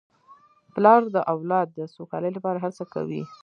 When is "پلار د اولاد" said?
0.73-1.67